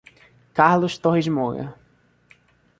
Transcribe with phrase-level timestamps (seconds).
[0.55, 1.75] Carlos Torres Moura